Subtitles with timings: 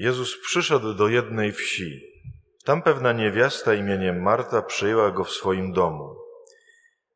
[0.00, 2.00] Jezus przyszedł do jednej wsi.
[2.64, 6.16] Tam pewna niewiasta imieniem Marta przyjęła go w swoim domu.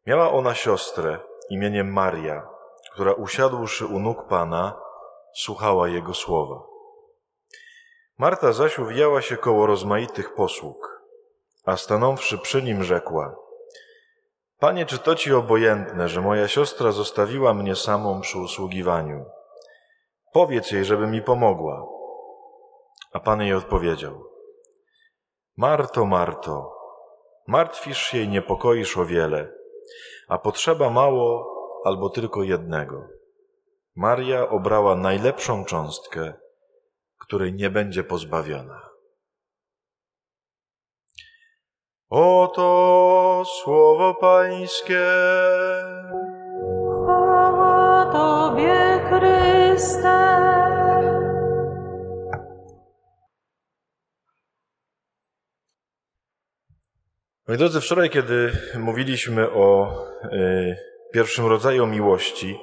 [0.06, 1.18] Miała ona siostrę
[1.50, 2.48] imieniem Maria,
[2.92, 4.80] która usiadłszy u nóg Pana,
[5.34, 6.62] słuchała Jego słowa.
[8.18, 11.02] Marta zaś uwijała się koło rozmaitych posług,
[11.64, 13.36] a stanąwszy przy nim rzekła
[14.58, 19.24] Panie, czy to Ci obojętne, że moja siostra zostawiła mnie samą przy usługiwaniu?
[20.32, 21.93] Powiedz jej, żeby mi pomogła.
[23.14, 24.24] A Pan jej odpowiedział
[25.56, 26.72] Marto, Marto,
[27.46, 29.52] martwisz się i niepokoisz o wiele,
[30.28, 33.08] a potrzeba mało albo tylko jednego.
[33.96, 36.34] Maria obrała najlepszą cząstkę,
[37.20, 38.90] której nie będzie pozbawiona.
[42.10, 45.06] Oto słowo Pańskie.
[47.04, 50.63] Chwała Tobie, Chryste.
[57.48, 60.76] Moi drodzy, wczoraj, kiedy mówiliśmy o y,
[61.12, 62.58] pierwszym rodzaju miłości,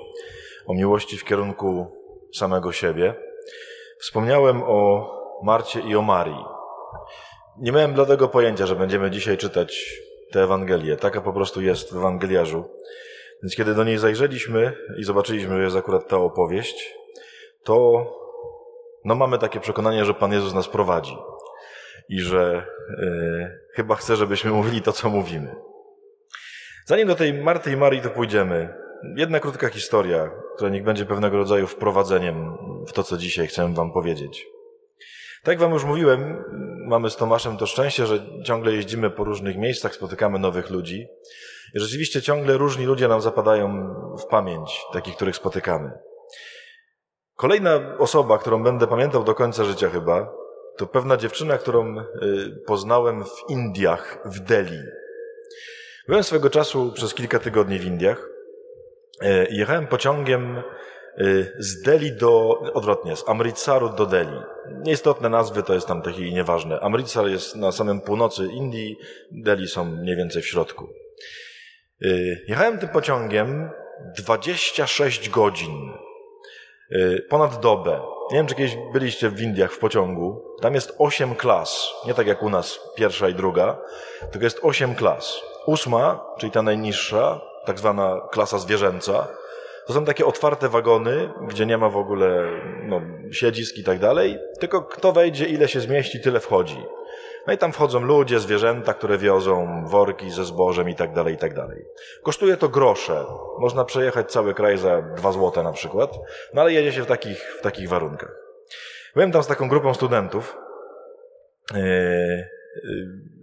[0.68, 1.88] o miłości w kierunku
[2.36, 3.14] samego siebie,
[4.00, 5.10] wspomniałem o
[5.44, 6.46] Marcie i o Marii.
[7.58, 10.00] Nie miałem dlatego pojęcia, że będziemy dzisiaj czytać
[10.32, 10.98] tę Ewangelię.
[10.98, 12.64] Taka po prostu jest w Ewangeliarzu.
[13.44, 16.94] Więc kiedy do niej zajrzeliśmy i zobaczyliśmy, że jest akurat ta opowieść,
[17.64, 18.06] to
[19.06, 21.18] no mamy takie przekonanie, że Pan Jezus nas prowadzi
[22.12, 25.56] i że y, chyba chce, żebyśmy mówili to, co mówimy.
[26.86, 28.74] Zanim do tej Marty i Marii to pójdziemy,
[29.16, 33.92] jedna krótka historia, która niech będzie pewnego rodzaju wprowadzeniem w to, co dzisiaj chcę Wam
[33.92, 34.48] powiedzieć.
[35.44, 36.44] Tak jak Wam już mówiłem,
[36.88, 41.08] mamy z Tomaszem to szczęście, że ciągle jeździmy po różnych miejscach, spotykamy nowych ludzi.
[41.76, 45.92] I rzeczywiście ciągle różni ludzie nam zapadają w pamięć, takich, których spotykamy.
[47.36, 50.41] Kolejna osoba, którą będę pamiętał do końca życia chyba,
[50.82, 52.04] to pewna dziewczyna, którą y,
[52.66, 54.82] poznałem w Indiach, w Delhi.
[56.08, 58.30] Byłem swego czasu przez kilka tygodni w Indiach
[59.50, 64.40] i jechałem pociągiem y, z Delhi do, odwrotnie, z Amritsaru do Delhi.
[64.84, 66.80] Nieistotne nazwy, to jest tam takie nieważne.
[66.80, 68.98] Amritsar jest na samym północy Indii,
[69.32, 70.90] Delhi są mniej więcej w środku.
[72.48, 73.70] Jechałem tym pociągiem
[74.18, 75.92] 26 godzin,
[77.30, 78.02] ponad dobę.
[78.32, 80.42] Nie wiem, czy kiedyś byliście w Indiach w pociągu.
[80.62, 81.90] Tam jest osiem klas.
[82.08, 83.78] Nie tak jak u nas pierwsza i druga,
[84.32, 85.42] tylko jest osiem klas.
[85.66, 89.28] Ósma, czyli ta najniższa, tak zwana klasa zwierzęca,
[89.88, 92.48] to są takie otwarte wagony, gdzie nie ma w ogóle
[92.84, 93.02] no,
[93.32, 96.84] siedzisk i tak dalej, tylko kto wejdzie, ile się zmieści, tyle wchodzi.
[97.48, 101.38] No i tam wchodzą ludzie, zwierzęta, które wiozą worki ze zbożem i tak dalej, i
[101.38, 101.86] tak dalej.
[102.24, 103.26] Kosztuje to grosze.
[103.60, 106.20] Można przejechać cały kraj za dwa złote na przykład,
[106.54, 108.36] no ale jedzie się w takich, w takich warunkach.
[109.16, 110.58] Byłem tam z taką grupą studentów.
[111.74, 112.50] E, e,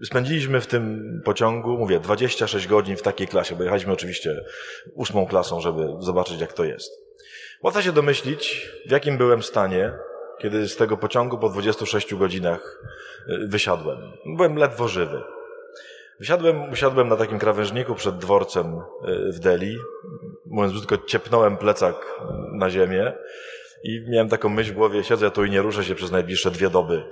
[0.04, 4.44] spędziliśmy w tym pociągu, mówię, 26 godzin w takiej klasie, bo jechaliśmy oczywiście
[4.94, 7.08] ósmą klasą, żeby zobaczyć, jak to jest.
[7.62, 9.92] Łatwo się domyślić, w jakim byłem stanie,
[10.38, 12.82] kiedy z tego pociągu po 26 godzinach
[13.28, 14.12] e, wysiadłem.
[14.26, 15.22] Byłem ledwo żywy.
[16.20, 19.76] Wysiadłem, usiadłem na takim krawężniku przed dworcem e, w Delhi.
[20.46, 22.20] Mówiąc brzydko, ciepnąłem plecak
[22.52, 23.12] na ziemię
[23.84, 26.70] i miałem taką myśl w głowie, siedzę tu i nie ruszę się przez najbliższe dwie
[26.70, 27.02] doby,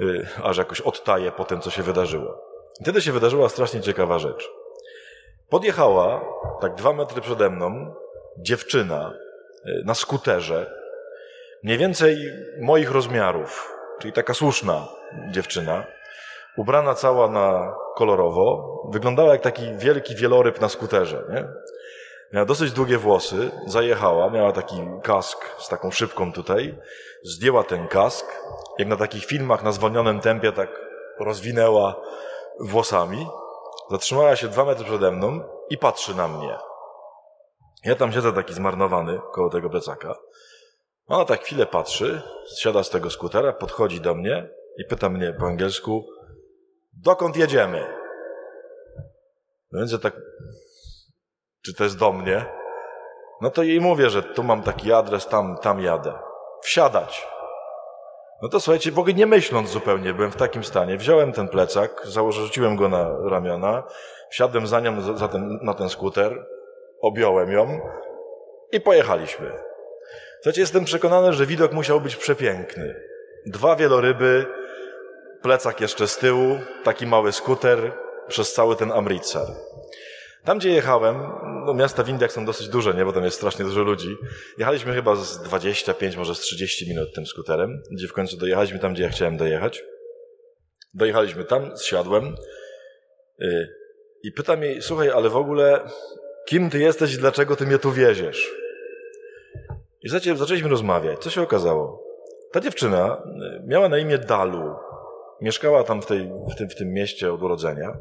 [0.00, 2.42] e, aż jakoś odtaję po tym, co się wydarzyło.
[2.80, 4.50] I wtedy się wydarzyła strasznie ciekawa rzecz.
[5.48, 6.24] Podjechała,
[6.60, 7.94] tak dwa metry przede mną,
[8.38, 9.14] dziewczyna
[9.84, 10.75] na skuterze,
[11.66, 14.88] mniej więcej moich rozmiarów, czyli taka słuszna
[15.30, 15.84] dziewczyna,
[16.56, 21.48] ubrana cała na kolorowo, wyglądała jak taki wielki wieloryb na skuterze, nie?
[22.32, 26.78] Miała dosyć długie włosy, zajechała, miała taki kask z taką szybką tutaj,
[27.24, 28.26] zdjęła ten kask,
[28.78, 30.80] jak na takich filmach na zwolnionym tempie tak
[31.20, 32.00] rozwinęła
[32.60, 33.26] włosami,
[33.90, 35.40] zatrzymała się dwa metry przede mną
[35.70, 36.58] i patrzy na mnie.
[37.84, 40.14] Ja tam siedzę taki zmarnowany koło tego plecaka.
[41.08, 42.22] Ona tak chwilę patrzy,
[42.58, 46.06] siada z tego skutera, podchodzi do mnie i pyta mnie po angielsku,
[46.92, 47.86] dokąd jedziemy?
[49.72, 50.16] No więc ja tak,
[51.64, 52.46] czy to jest do mnie?
[53.40, 56.12] No to jej mówię, że tu mam taki adres, tam, tam jadę.
[56.62, 57.26] Wsiadać.
[58.42, 60.96] No to słuchajcie, w ogóle nie myśląc zupełnie, byłem w takim stanie.
[60.96, 63.82] Wziąłem ten plecak, założyłem go na ramiona,
[64.30, 66.46] wsiadłem za nią za ten, na ten skuter,
[67.00, 67.80] objąłem ją
[68.72, 69.75] i pojechaliśmy.
[70.36, 72.94] Słuchajcie, jestem przekonany, że widok musiał być przepiękny.
[73.46, 74.46] Dwa wieloryby,
[75.42, 77.92] plecak jeszcze z tyłu, taki mały skuter
[78.28, 79.46] przez cały ten Amritsar.
[80.44, 81.16] Tam, gdzie jechałem,
[81.66, 83.04] no miasta w Indiach są dosyć duże, nie?
[83.04, 84.16] Bo tam jest strasznie dużo ludzi.
[84.58, 88.94] Jechaliśmy chyba z 25, może z 30 minut tym skuterem, gdzie w końcu dojechaliśmy tam,
[88.94, 89.84] gdzie ja chciałem dojechać.
[90.94, 92.34] Dojechaliśmy tam, zsiadłem
[93.38, 93.68] yy,
[94.22, 95.80] i pytam jej, słuchaj, ale w ogóle
[96.46, 98.65] kim ty jesteś i dlaczego ty mnie tu wieziesz?
[100.06, 101.18] I zaczęliśmy rozmawiać.
[101.18, 102.02] Co się okazało?
[102.52, 103.22] Ta dziewczyna
[103.62, 104.74] y, miała na imię Dalu.
[105.40, 107.96] Mieszkała tam w, tej, w, tym, w tym mieście od urodzenia.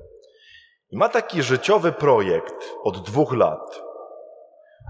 [0.92, 3.81] I ma taki życiowy projekt od dwóch lat,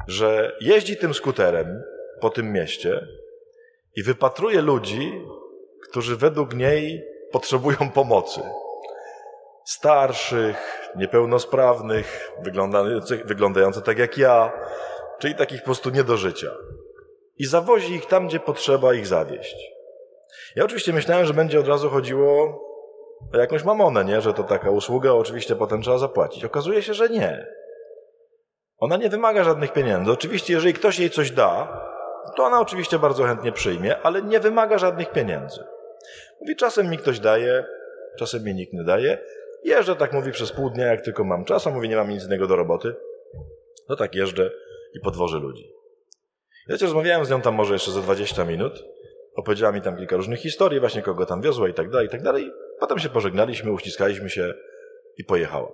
[0.07, 1.83] że jeździ tym skuterem
[2.21, 3.07] po tym mieście
[3.95, 5.25] i wypatruje ludzi,
[5.89, 8.41] którzy według niej potrzebują pomocy.
[9.65, 14.51] Starszych, niepełnosprawnych, wyglądających, wyglądających tak jak ja,
[15.19, 16.51] czyli takich po prostu nie do życia.
[17.37, 19.55] I zawozi ich tam, gdzie potrzeba ich zawieść.
[20.55, 22.61] Ja oczywiście myślałem, że będzie od razu chodziło
[23.33, 24.21] o jakąś mamonę, nie?
[24.21, 26.45] Że to taka usługa, oczywiście potem trzeba zapłacić.
[26.45, 27.47] Okazuje się, że nie.
[28.77, 30.11] Ona nie wymaga żadnych pieniędzy.
[30.11, 31.81] Oczywiście, jeżeli ktoś jej coś da,
[32.35, 35.63] to ona oczywiście bardzo chętnie przyjmie, ale nie wymaga żadnych pieniędzy.
[36.41, 37.65] Mówi, czasem mi ktoś daje,
[38.19, 39.17] czasem mi nikt nie daje.
[39.63, 42.25] Jeżdżę, tak mówi, przez pół dnia, jak tylko mam czas, a mówi, nie mam nic
[42.25, 42.95] innego do roboty.
[43.89, 44.51] No tak jeżdżę
[44.93, 45.75] i podwożę ludzi.
[46.69, 48.83] Wiecie, rozmawiałem z nią tam może jeszcze za 20 minut.
[49.35, 52.21] Opowiedziała mi tam kilka różnych historii, właśnie kogo tam wiozła i tak dalej, i tak
[52.21, 52.51] dalej.
[52.79, 54.53] Potem się pożegnaliśmy, uściskaliśmy się
[55.17, 55.71] i pojechała.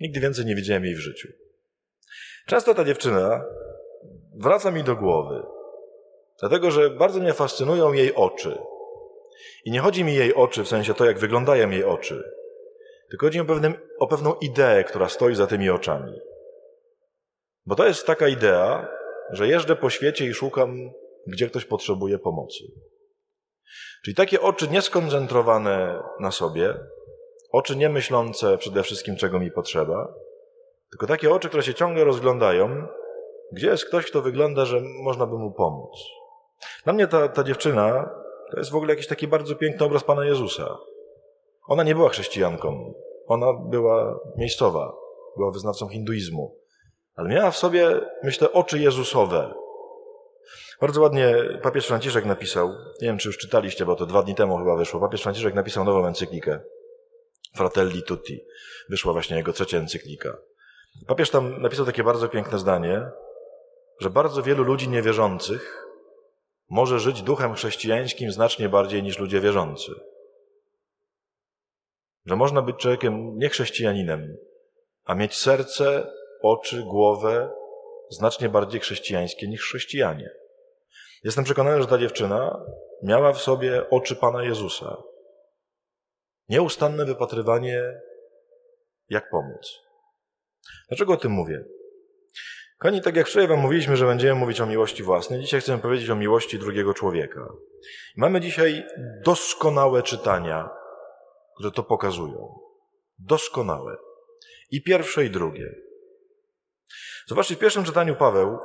[0.00, 1.28] Nigdy więcej nie widziałem jej w życiu.
[2.46, 3.44] Często ta dziewczyna
[4.34, 5.42] wraca mi do głowy,
[6.40, 8.58] dlatego że bardzo mnie fascynują jej oczy.
[9.64, 12.22] I nie chodzi mi jej oczy w sensie to, jak wyglądają jej oczy,
[13.10, 16.20] tylko chodzi mi o, pewnym, o pewną ideę, która stoi za tymi oczami.
[17.66, 18.88] Bo to jest taka idea,
[19.30, 20.90] że jeżdżę po świecie i szukam,
[21.26, 22.64] gdzie ktoś potrzebuje pomocy.
[24.04, 26.74] Czyli takie oczy nieskoncentrowane na sobie,
[27.52, 30.14] oczy nie myślące przede wszystkim, czego mi potrzeba,
[30.90, 32.86] tylko takie oczy, które się ciągle rozglądają,
[33.52, 35.90] gdzie jest ktoś, kto wygląda, że można by mu pomóc.
[36.84, 38.10] Dla mnie ta, ta dziewczyna
[38.50, 40.78] to jest w ogóle jakiś taki bardzo piękny obraz Pana Jezusa.
[41.68, 42.94] Ona nie była chrześcijanką,
[43.26, 44.96] ona była miejscowa,
[45.36, 46.56] była wyznawcą hinduizmu,
[47.14, 49.54] ale miała w sobie, myślę, oczy Jezusowe.
[50.80, 54.58] Bardzo ładnie papież Franciszek napisał, nie wiem czy już czytaliście, bo to dwa dni temu
[54.58, 56.60] chyba wyszło, papież Franciszek napisał nową encyklikę,
[57.56, 58.40] Fratelli Tutti.
[58.88, 60.36] Wyszła właśnie jego trzecia encyklika.
[61.06, 63.10] Papież tam napisał takie bardzo piękne zdanie,
[64.00, 65.86] że bardzo wielu ludzi niewierzących
[66.70, 69.92] może żyć duchem chrześcijańskim znacznie bardziej niż ludzie wierzący.
[72.26, 74.36] Że można być człowiekiem niechrześcijaninem,
[75.04, 76.12] a mieć serce,
[76.44, 77.50] oczy, głowę
[78.10, 80.30] znacznie bardziej chrześcijańskie niż chrześcijanie.
[81.24, 82.64] Jestem przekonany, że ta dziewczyna
[83.02, 85.02] miała w sobie oczy Pana Jezusa.
[86.48, 88.00] Nieustanne wypatrywanie,
[89.08, 89.80] jak pomóc.
[90.88, 91.64] Dlaczego o tym mówię?
[92.78, 96.10] Kochani, tak jak wczoraj Wam mówiliśmy, że będziemy mówić o miłości własnej, dzisiaj chcemy powiedzieć
[96.10, 97.48] o miłości drugiego człowieka.
[98.16, 98.84] Mamy dzisiaj
[99.24, 100.70] doskonałe czytania,
[101.56, 102.58] które to pokazują.
[103.18, 103.96] Doskonałe.
[104.70, 105.83] I pierwsze, i drugie.
[107.26, 108.58] Zobaczcie, w pierwszym czytaniu Paweł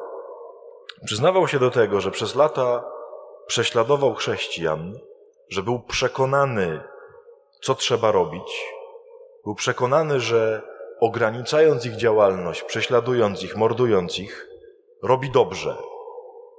[1.06, 2.84] przyznawał się do tego, że przez lata
[3.48, 5.00] prześladował chrześcijan,
[5.50, 6.82] że był przekonany,
[7.62, 8.66] co trzeba robić.
[9.46, 10.62] Był przekonany, że
[11.00, 14.48] ograniczając ich działalność, prześladując ich, mordując ich,
[15.04, 15.76] robi dobrze.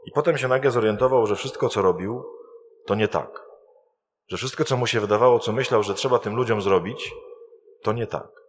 [0.07, 2.25] I potem się nagle zorientował, że wszystko, co robił,
[2.87, 3.43] to nie tak.
[4.29, 7.15] Że wszystko, co mu się wydawało, co myślał, że trzeba tym ludziom zrobić,
[7.83, 8.40] to nie tak.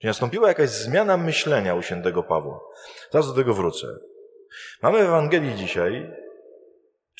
[0.00, 2.60] Czyli nastąpiła jakaś zmiana myślenia u świętego Pawła.
[3.10, 3.86] Zaraz do tego wrócę.
[4.82, 6.16] Mamy w Ewangelii dzisiaj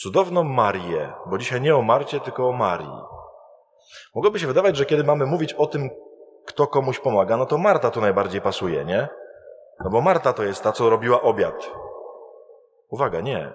[0.01, 3.01] cudowną Marię, bo dzisiaj nie o Marcie, tylko o Marii.
[4.15, 5.91] Mogłoby się wydawać, że kiedy mamy mówić o tym,
[6.47, 9.09] kto komuś pomaga, no to Marta tu najbardziej pasuje, nie?
[9.85, 11.71] No bo Marta to jest ta, co robiła obiad.
[12.89, 13.53] Uwaga, nie.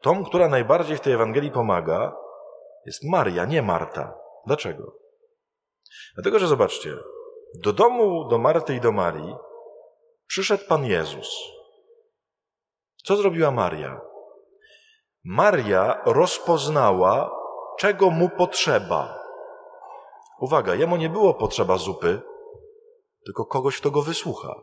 [0.00, 2.16] Tą, która najbardziej w tej Ewangelii pomaga,
[2.86, 4.14] jest Maria, nie Marta.
[4.46, 4.92] Dlaczego?
[6.14, 6.96] Dlatego, że zobaczcie,
[7.54, 9.34] do domu, do Marty i do Marii
[10.26, 11.28] przyszedł Pan Jezus.
[13.04, 14.00] Co zrobiła Maria?
[15.24, 17.30] Maria rozpoznała,
[17.78, 19.18] czego mu potrzeba.
[20.40, 22.20] Uwaga, jemu nie było potrzeba zupy,
[23.24, 24.54] tylko kogoś, kto go wysłucha.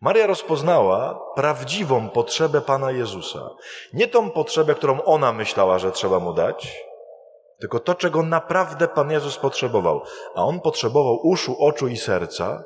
[0.00, 3.50] Maria rozpoznała prawdziwą potrzebę Pana Jezusa.
[3.92, 6.84] Nie tą potrzebę, którą ona myślała, że trzeba mu dać,
[7.60, 10.02] tylko to, czego naprawdę Pan Jezus potrzebował.
[10.34, 12.64] A On potrzebował uszu, oczu i serca,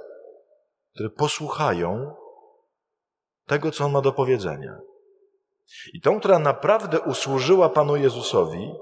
[0.94, 2.14] które posłuchają
[3.46, 4.78] tego, co On ma do powiedzenia.
[5.92, 8.74] I tą, która naprawdę usłużyła Panu Jezusowi,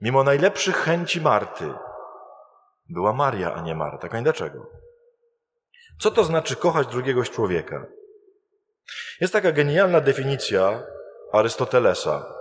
[0.00, 1.72] mimo najlepszych chęci Marty,
[2.88, 4.08] była Maria, a nie Marta.
[4.08, 4.66] Kań dlaczego?
[6.00, 7.86] Co to znaczy kochać drugiego człowieka?
[9.20, 10.82] Jest taka genialna definicja
[11.32, 12.34] Arystotelesa,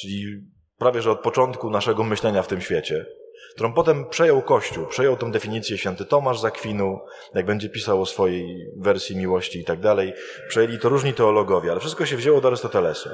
[0.00, 3.06] czyli prawie że od początku naszego myślenia w tym świecie,
[3.54, 7.00] którą potem przejął Kościół, przejął tę definicję święty Tomasz z Akwinu,
[7.34, 10.12] jak będzie pisał o swojej wersji miłości i tak dalej.
[10.48, 13.10] Przejęli to różni teologowie, ale wszystko się wzięło do Arystotelesa.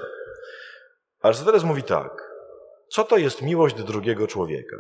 [1.22, 2.28] Arystoteles mówi tak.
[2.88, 4.76] Co to jest miłość do drugiego człowieka?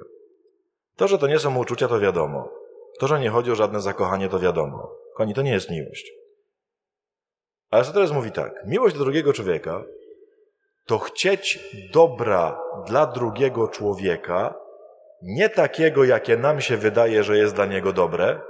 [0.96, 2.50] To, że to nie są uczucia, to wiadomo.
[2.98, 4.90] To, że nie chodzi o żadne zakochanie, to wiadomo.
[5.14, 6.12] Koni, to nie jest miłość.
[7.70, 8.52] Arystoteles mówi tak.
[8.66, 9.84] Miłość do drugiego człowieka
[10.88, 11.58] to chcieć
[11.92, 14.54] dobra dla drugiego człowieka,
[15.22, 18.40] nie takiego, jakie nam się wydaje, że jest dla niego dobre,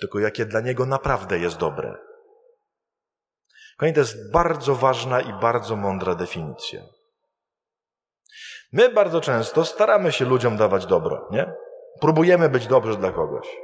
[0.00, 1.98] tylko jakie dla niego naprawdę jest dobre.
[3.78, 6.80] Kochani, to jest bardzo ważna i bardzo mądra definicja.
[8.72, 11.52] My bardzo często staramy się ludziom dawać dobro, nie?
[12.00, 13.56] Próbujemy być dobrzy dla kogoś.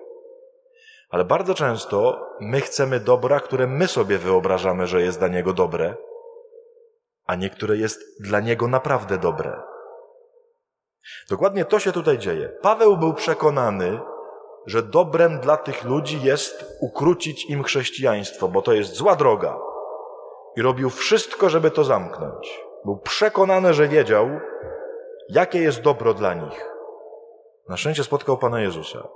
[1.10, 5.94] Ale bardzo często my chcemy dobra, które my sobie wyobrażamy, że jest dla niego dobre,
[7.24, 9.62] a niektóre jest dla niego naprawdę dobre.
[11.30, 12.48] Dokładnie to się tutaj dzieje.
[12.62, 14.00] Paweł był przekonany,
[14.66, 19.58] że dobrem dla tych ludzi jest ukrócić im chrześcijaństwo, bo to jest zła droga.
[20.56, 22.60] I robił wszystko, żeby to zamknąć.
[22.84, 24.28] Był przekonany, że wiedział,
[25.28, 26.70] jakie jest dobro dla nich.
[27.68, 29.08] Na szczęście spotkał Pana Jezusa.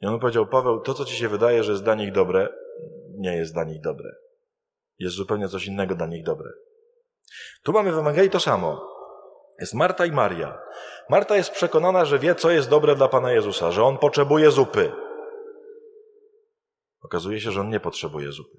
[0.00, 2.48] I on powiedział, Paweł, to co ci się wydaje, że jest dla nich dobre,
[3.10, 4.10] nie jest dla nich dobre.
[4.98, 6.50] Jest zupełnie coś innego dla nich dobre.
[7.62, 8.96] Tu mamy w Ewangelii to samo.
[9.60, 10.58] Jest Marta i Maria.
[11.10, 14.92] Marta jest przekonana, że wie, co jest dobre dla Pana Jezusa, że on potrzebuje zupy.
[17.02, 18.58] Okazuje się, że on nie potrzebuje zupy,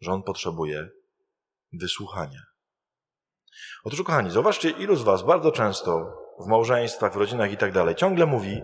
[0.00, 0.88] że on potrzebuje
[1.72, 2.40] wysłuchania.
[3.84, 7.94] Otóż, kochani, zobaczcie, ilu z Was bardzo często w małżeństwach, w rodzinach i tak dalej
[7.94, 8.62] ciągle mówi,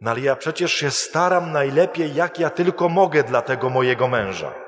[0.00, 4.63] no ale ja przecież się staram najlepiej, jak ja tylko mogę dla tego mojego męża.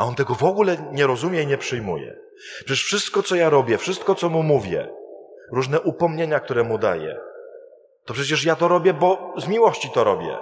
[0.00, 2.20] A on tego w ogóle nie rozumie i nie przyjmuje.
[2.64, 4.94] Przecież wszystko, co ja robię, wszystko, co mu mówię,
[5.52, 7.20] różne upomnienia, które mu daję,
[8.04, 10.38] to przecież ja to robię, bo z miłości to robię.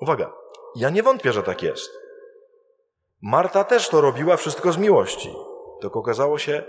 [0.00, 0.32] Uwaga,
[0.76, 1.90] ja nie wątpię, że tak jest.
[3.22, 5.34] Marta też to robiła wszystko z miłości.
[5.80, 6.62] Tylko okazało się,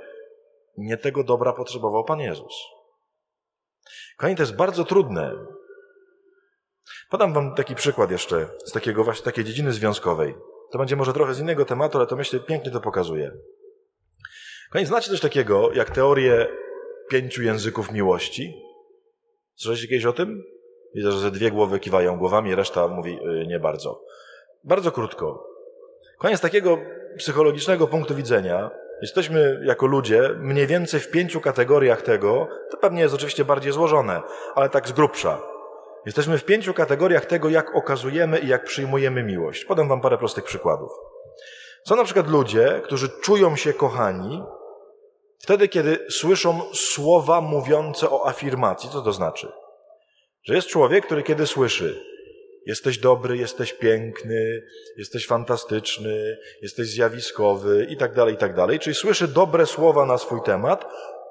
[0.77, 2.53] nie tego dobra potrzebował Pan Jezus.
[4.17, 5.33] Kochani, to jest bardzo trudne.
[7.09, 10.50] Podam wam taki przykład jeszcze z takiego właśnie takiej dziedziny związkowej.
[10.71, 13.31] To będzie może trochę z innego tematu, ale to myślę pięknie to pokazuje.
[14.69, 16.47] Kochani, znacie coś takiego jak teorię
[17.09, 18.53] pięciu języków miłości?
[19.55, 20.43] Słyszeliście kiedyś o tym?
[20.95, 24.05] Widzę, że ze dwie głowy kiwają głowami, reszta mówi yy, nie bardzo.
[24.63, 25.47] Bardzo krótko.
[26.19, 26.77] Koniec takiego
[27.17, 28.69] psychologicznego punktu widzenia,
[29.01, 34.21] jesteśmy jako ludzie mniej więcej w pięciu kategoriach tego, to pewnie jest oczywiście bardziej złożone,
[34.55, 35.50] ale tak z grubsza.
[36.05, 39.65] Jesteśmy w pięciu kategoriach tego, jak okazujemy i jak przyjmujemy miłość.
[39.65, 40.91] Podam wam parę prostych przykładów.
[41.87, 44.43] Są na przykład ludzie, którzy czują się kochani
[45.39, 48.89] wtedy, kiedy słyszą słowa mówiące o afirmacji.
[48.89, 49.51] Co to znaczy?
[50.43, 52.05] Że jest człowiek, który kiedy słyszy
[52.65, 54.63] jesteś dobry, jesteś piękny,
[54.97, 60.17] jesteś fantastyczny, jesteś zjawiskowy i tak dalej, i tak dalej, czyli słyszy dobre słowa na
[60.17, 60.85] swój temat,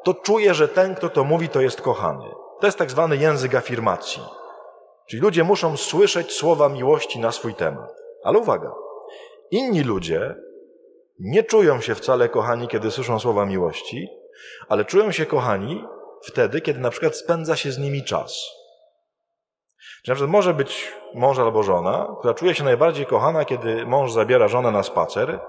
[0.04, 2.24] to czuje, że ten, kto to mówi, to jest kochany.
[2.60, 4.22] To jest tak zwany język afirmacji.
[5.10, 7.90] Czyli ludzie muszą słyszeć słowa miłości na swój temat.
[8.22, 8.72] Ale uwaga,
[9.50, 10.34] inni ludzie
[11.18, 14.08] nie czują się wcale kochani, kiedy słyszą słowa miłości,
[14.68, 15.84] ale czują się kochani
[16.22, 18.46] wtedy, kiedy na przykład spędza się z nimi czas.
[20.02, 24.12] Czyli na przykład może być mąż albo żona, która czuje się najbardziej kochana, kiedy mąż
[24.12, 25.40] zabiera żonę na spacer,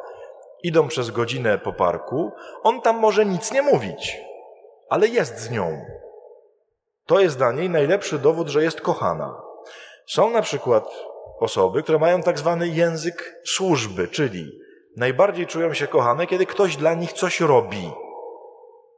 [0.63, 2.31] idą przez godzinę po parku,
[2.63, 4.17] on tam może nic nie mówić,
[4.89, 5.85] ale jest z nią.
[7.05, 9.50] To jest dla niej najlepszy dowód, że jest kochana.
[10.11, 10.85] Są na przykład
[11.39, 14.59] osoby, które mają tak zwany język służby, czyli
[14.97, 17.91] najbardziej czują się kochane, kiedy ktoś dla nich coś robi.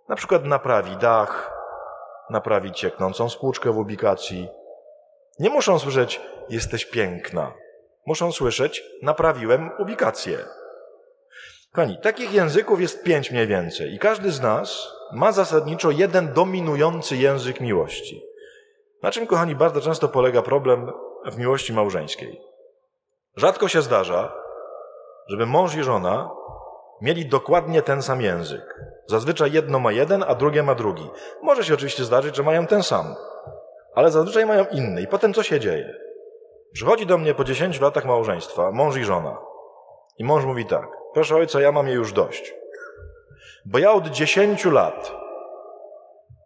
[0.09, 1.53] Na przykład naprawi dach,
[2.29, 4.49] naprawi cieknącą spłuczkę w ubikacji.
[5.39, 7.53] Nie muszą słyszeć, jesteś piękna.
[8.05, 10.37] Muszą słyszeć, naprawiłem ubikację.
[11.71, 17.17] Kochani, takich języków jest pięć mniej więcej i każdy z nas ma zasadniczo jeden dominujący
[17.17, 18.32] język miłości.
[19.03, 20.91] Na czym, kochani, bardzo często polega problem
[21.25, 22.41] w miłości małżeńskiej?
[23.35, 24.33] Rzadko się zdarza,
[25.27, 26.29] żeby mąż i żona
[27.01, 28.79] mieli dokładnie ten sam język.
[29.07, 31.09] Zazwyczaj jedno ma jeden, a drugie ma drugi.
[31.41, 33.15] Może się oczywiście zdarzyć, że mają ten sam,
[33.95, 35.01] ale zazwyczaj mają inny.
[35.01, 35.93] I potem co się dzieje?
[36.73, 39.37] Przychodzi do mnie po 10 latach małżeństwa mąż i żona.
[40.17, 42.55] I mąż mówi tak: Proszę ojca, ja mam jej już dość.
[43.65, 45.22] Bo ja od 10 lat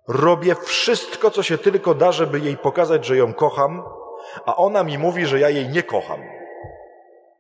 [0.08, 3.84] Robię wszystko, co się tylko da, żeby jej pokazać, że ją kocham,
[4.46, 6.22] a ona mi mówi, że ja jej nie kocham.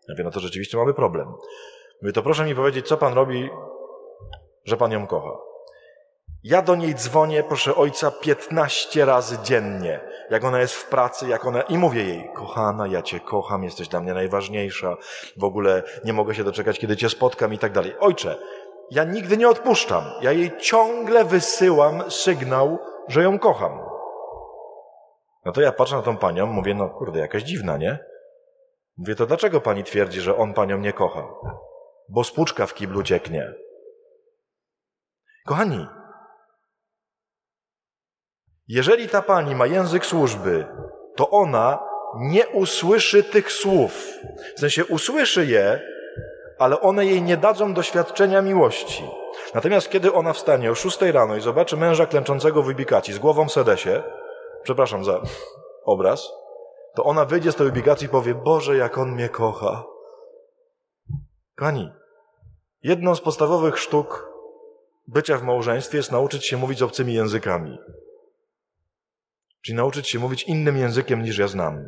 [0.08, 1.34] Ja mówię, no to rzeczywiście mamy problem.
[2.02, 3.50] Mówię, to proszę mi powiedzieć, co pan robi,
[4.66, 5.38] że pan ją kocha.
[6.44, 10.00] Ja do niej dzwonię, proszę ojca, 15 razy dziennie.
[10.30, 11.62] Jak ona jest w pracy, jak ona.
[11.62, 14.98] I mówię jej, kochana, ja cię kocham, jesteś dla mnie najważniejsza.
[15.38, 17.96] W ogóle nie mogę się doczekać, kiedy cię spotkam i tak dalej.
[18.00, 18.38] Ojcze,
[18.92, 20.04] ja nigdy nie odpuszczam.
[20.22, 23.80] Ja jej ciągle wysyłam sygnał, że ją kocham.
[25.46, 28.00] No to ja patrzę na tą panią, mówię, no kurde, jakaś dziwna, nie?
[28.98, 31.28] Mówię, to dlaczego pani twierdzi, że on panią nie kocha?
[32.10, 33.54] Bo spłuczka w kiblu cieknie.
[35.46, 35.88] Kochani,
[38.68, 40.66] jeżeli ta pani ma język służby,
[41.16, 41.80] to ona
[42.16, 44.08] nie usłyszy tych słów.
[44.56, 45.82] W sensie usłyszy je,
[46.60, 49.04] ale one jej nie dadzą doświadczenia miłości.
[49.54, 53.48] Natomiast kiedy ona wstanie o 6 rano i zobaczy męża klęczącego w ubikacji z głową
[53.48, 54.04] w sedesie,
[54.64, 55.22] przepraszam za
[55.86, 56.30] obraz,
[56.96, 59.84] to ona wyjdzie z tej ubikacji i powie, Boże, jak on mnie kocha.
[61.56, 61.92] Kochani,
[62.84, 64.30] jedną z podstawowych sztuk
[65.08, 67.78] bycia w małżeństwie jest nauczyć się mówić obcymi językami.
[69.62, 71.86] Czyli nauczyć się mówić innym językiem niż ja znam.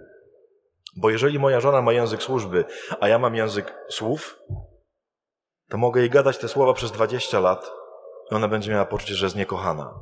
[0.98, 2.65] Bo jeżeli moja żona ma język służby,
[3.00, 4.39] a ja mam język słów,
[5.69, 7.72] to mogę jej gadać te słowa przez 20 lat
[8.31, 9.93] i ona będzie miała poczucie, że jest niekochana.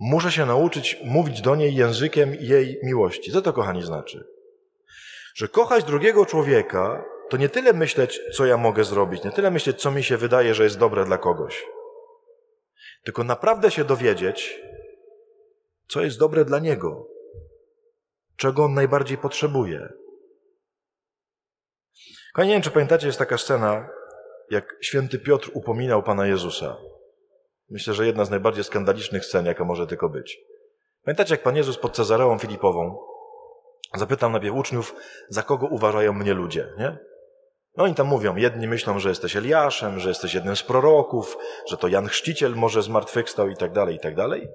[0.00, 3.32] Muszę się nauczyć mówić do niej językiem jej miłości.
[3.32, 4.24] Co to, kochani, znaczy?
[5.34, 9.80] Że kochać drugiego człowieka to nie tyle myśleć, co ja mogę zrobić, nie tyle myśleć,
[9.80, 11.64] co mi się wydaje, że jest dobre dla kogoś,
[13.04, 14.62] tylko naprawdę się dowiedzieć,
[15.88, 17.11] co jest dobre dla niego,
[18.42, 19.88] czego on najbardziej potrzebuje.
[22.34, 23.88] Kochani, nie wiem, czy pamiętacie, jest taka scena,
[24.50, 26.76] jak święty Piotr upominał Pana Jezusa.
[27.70, 30.38] Myślę, że jedna z najbardziej skandalicznych scen, jaka może tylko być.
[31.04, 32.98] Pamiętacie, jak Pan Jezus pod Cezareą Filipową
[33.94, 34.94] zapytał najpierw uczniów,
[35.28, 36.98] za kogo uważają mnie ludzie, nie?
[37.76, 41.76] No oni tam mówią, jedni myślą, że jesteś Eliaszem, że jesteś jednym z proroków, że
[41.76, 44.48] to Jan Chrzciciel może zmartwychwstał i tak dalej, i tak dalej.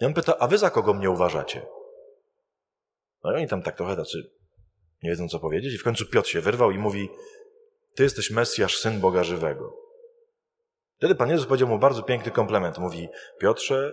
[0.00, 1.66] I on pyta, a wy za kogo mnie uważacie?
[3.24, 4.18] No i oni tam tak trochę tacy
[5.02, 5.74] nie wiedzą, co powiedzieć.
[5.74, 7.08] I w końcu Piotr się wyrwał i mówi,
[7.94, 9.76] ty jesteś Mesjasz, Syn Boga Żywego.
[10.96, 12.78] Wtedy Pan Jezus powiedział mu bardzo piękny komplement.
[12.78, 13.08] Mówi,
[13.40, 13.92] Piotrze,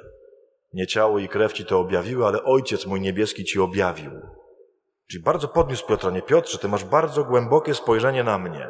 [0.74, 4.12] nie ciało i krew ci to objawiły, ale Ojciec mój niebieski ci objawił.
[5.12, 8.70] Czyli bardzo podniósł Piotra, nie Piotrze, ty masz bardzo głębokie spojrzenie na mnie.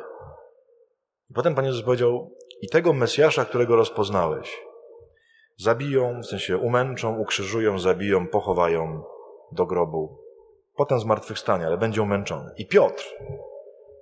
[1.30, 4.62] I potem Pan Jezus powiedział, i tego Mesjasza, którego rozpoznałeś,
[5.58, 9.04] zabiją, w sensie umęczą, ukrzyżują, zabiją, pochowają
[9.52, 10.29] do grobu.
[10.80, 12.52] Potem zmartwychwstanie, ale będzie umęczony.
[12.58, 13.16] I Piotr,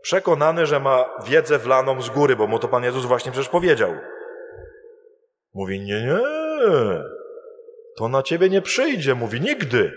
[0.01, 3.91] przekonany, że ma wiedzę wlaną z góry, bo mu to Pan Jezus właśnie przecież powiedział.
[5.53, 6.19] Mówi, nie, nie,
[7.95, 9.15] to na ciebie nie przyjdzie.
[9.15, 9.91] Mówi, nigdy.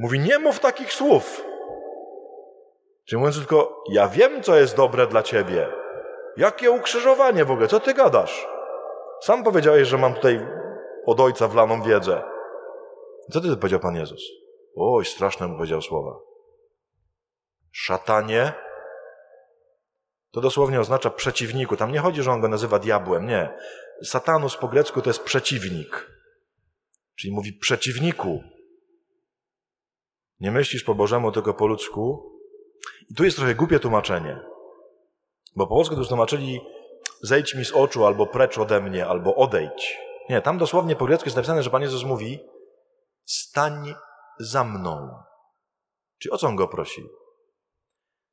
[0.00, 1.44] Mówi, nie mów takich słów.
[3.04, 5.68] Czyli mówiąc tylko, ja wiem, co jest dobre dla ciebie.
[6.36, 7.68] Jakie ukrzyżowanie w ogóle?
[7.68, 8.48] Co ty gadasz?
[9.20, 10.46] Sam powiedziałeś, że mam tutaj
[11.06, 12.22] od Ojca wlaną wiedzę.
[13.30, 14.39] Co ty powiedział Pan Jezus?
[14.76, 16.18] Oj, straszne mu powiedział słowa.
[17.72, 18.52] Szatanie
[20.30, 21.76] to dosłownie oznacza przeciwniku.
[21.76, 23.26] Tam nie chodzi, że on go nazywa diabłem.
[23.26, 23.58] Nie.
[24.02, 26.10] Satanus po grecku to jest przeciwnik.
[27.14, 28.42] Czyli mówi przeciwniku.
[30.40, 32.32] Nie myślisz po Bożemu, tylko po ludzku.
[33.10, 34.40] I tu jest trochę głupie tłumaczenie.
[35.56, 36.60] Bo po polsku to już tłumaczyli
[37.22, 39.98] zejdź mi z oczu, albo precz ode mnie, albo odejdź.
[40.28, 42.40] Nie, tam dosłownie po grecku jest napisane, że Pan Jezus mówi
[43.24, 43.94] stań
[44.40, 45.14] za mną.
[46.18, 47.02] Czyli o co on go prosi?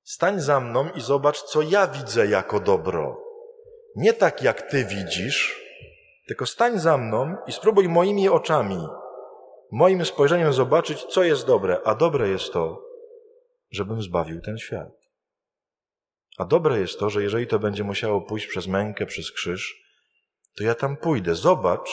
[0.04, 3.24] Stań za mną i zobacz, co ja widzę jako dobro.
[3.96, 5.62] Nie tak, jak ty widzisz,
[6.28, 8.88] tylko stań za mną i spróbuj moimi oczami,
[9.72, 11.82] moim spojrzeniem zobaczyć, co jest dobre.
[11.86, 12.84] A dobre jest to,
[13.72, 14.92] żebym zbawił ten świat.
[16.38, 19.84] A dobre jest to, że jeżeli to będzie musiało pójść przez mękę, przez krzyż,
[20.58, 21.36] to ja tam pójdę.
[21.36, 21.90] Zobacz,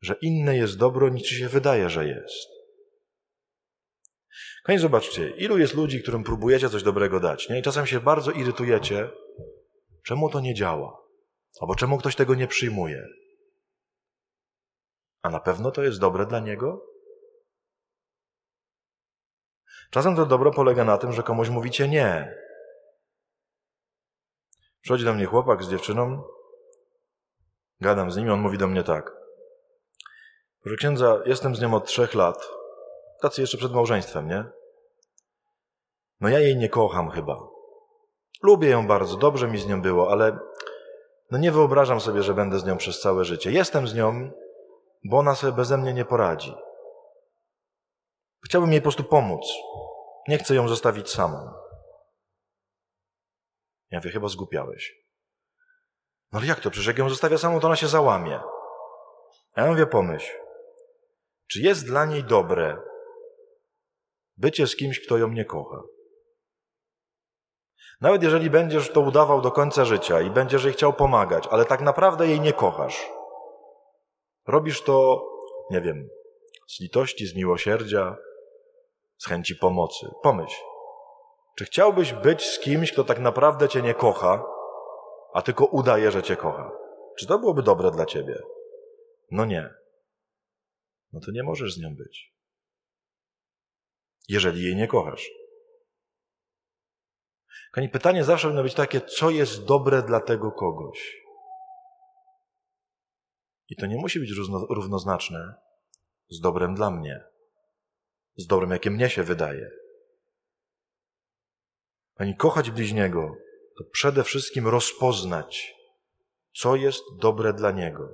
[0.00, 2.48] że inne jest dobro, niż się wydaje, że jest.
[4.64, 7.58] Koniecznie zobaczcie, ilu jest ludzi, którym próbujecie coś dobrego dać, nie?
[7.58, 9.10] I czasem się bardzo irytujecie,
[10.04, 11.02] czemu to nie działa,
[11.60, 13.06] albo czemu ktoś tego nie przyjmuje.
[15.22, 16.86] A na pewno to jest dobre dla niego?
[19.90, 22.34] Czasem to dobro polega na tym, że komuś mówicie nie.
[24.80, 26.22] Przychodzi do mnie chłopak z dziewczyną,
[27.80, 29.19] gadam z nim, on mówi do mnie tak.
[30.62, 32.48] Proszę księdza, jestem z nią od trzech lat.
[33.20, 34.44] Tacy jeszcze przed małżeństwem, nie?
[36.20, 37.36] No ja jej nie kocham chyba.
[38.42, 40.38] Lubię ją bardzo, dobrze mi z nią było, ale
[41.30, 43.50] no nie wyobrażam sobie, że będę z nią przez całe życie.
[43.52, 44.30] Jestem z nią,
[45.04, 46.54] bo ona sobie beze mnie nie poradzi.
[48.44, 49.46] Chciałbym jej po prostu pomóc.
[50.28, 51.52] Nie chcę ją zostawić samą.
[53.90, 54.94] Ja mówię, chyba zgłupiałeś.
[56.32, 56.70] No ale jak to?
[56.70, 58.40] Przecież jak ją zostawia samą, to ona się załamie.
[59.54, 60.32] A ja mówię, pomyśl.
[61.50, 62.76] Czy jest dla niej dobre
[64.36, 65.82] bycie z kimś, kto ją nie kocha?
[68.00, 71.80] Nawet jeżeli będziesz to udawał do końca życia i będziesz jej chciał pomagać, ale tak
[71.80, 73.10] naprawdę jej nie kochasz.
[74.46, 75.26] Robisz to,
[75.70, 76.08] nie wiem,
[76.68, 78.16] z litości, z miłosierdzia,
[79.18, 80.06] z chęci pomocy.
[80.22, 80.62] Pomyśl,
[81.58, 84.44] czy chciałbyś być z kimś, kto tak naprawdę cię nie kocha,
[85.32, 86.70] a tylko udaje, że cię kocha?
[87.18, 88.42] Czy to byłoby dobre dla ciebie?
[89.30, 89.79] No nie.
[91.12, 92.34] No to nie możesz z nią być.
[94.28, 95.30] Jeżeli jej nie kochasz.
[97.72, 101.20] Kochani, pytanie zawsze powinno być takie, co jest dobre dla tego kogoś.
[103.68, 104.30] I to nie musi być
[104.70, 105.54] równoznaczne
[106.30, 107.24] z dobrem dla mnie,
[108.36, 109.70] z dobrem, jakie mnie się wydaje.
[112.14, 113.36] Pani, kochać bliźniego
[113.78, 115.74] to przede wszystkim rozpoznać,
[116.56, 118.12] co jest dobre dla niego.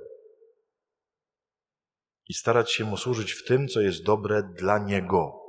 [2.29, 5.43] I starać się mu służyć w tym, co jest dobre dla niego.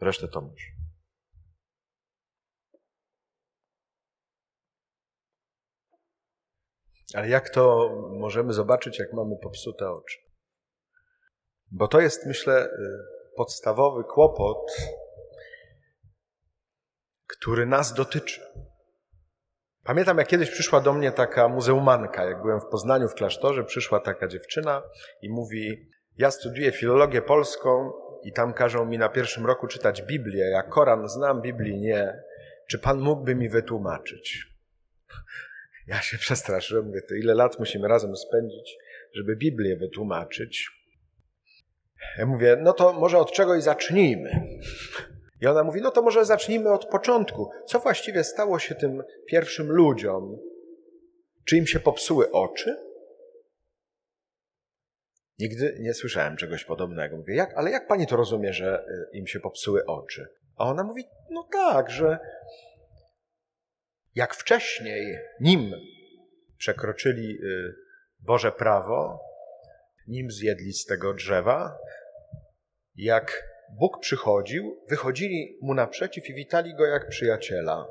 [0.00, 0.72] Resztę to masz.
[7.14, 10.18] Ale jak to możemy zobaczyć, jak mamy popsute oczy?
[11.70, 12.68] Bo to jest, myślę, y,
[13.36, 14.72] podstawowy kłopot,
[17.26, 18.40] który nas dotyczy.
[19.84, 24.00] Pamiętam, jak kiedyś przyszła do mnie taka muzeumanka, jak byłem w Poznaniu w klasztorze, przyszła
[24.00, 24.82] taka dziewczyna
[25.22, 27.92] i mówi: Ja studiuję filologię polską
[28.24, 30.44] i tam każą mi na pierwszym roku czytać Biblię.
[30.44, 32.22] Ja Koran znam, Biblii nie.
[32.68, 34.46] Czy pan mógłby mi wytłumaczyć?
[35.86, 38.76] Ja się przestraszyłem, mówię, to ile lat musimy razem spędzić,
[39.14, 40.70] żeby Biblię wytłumaczyć.
[42.18, 44.30] Ja mówię, no to może od czegoś zacznijmy.
[45.42, 47.50] I ona mówi, no to może zacznijmy od początku.
[47.66, 50.38] Co właściwie stało się tym pierwszym ludziom?
[51.44, 52.76] Czy im się popsuły oczy?
[55.38, 57.16] Nigdy nie słyszałem czegoś podobnego.
[57.16, 60.26] Mówię, jak, ale jak pani to rozumie, że y, im się popsuły oczy?
[60.56, 62.18] A ona mówi, no tak, że
[64.14, 65.72] jak wcześniej, nim
[66.58, 67.74] przekroczyli y,
[68.20, 69.20] Boże prawo,
[70.08, 71.78] nim zjedli z tego drzewa,
[72.96, 77.86] jak Bóg przychodził, wychodzili mu naprzeciw i witali go jak przyjaciela.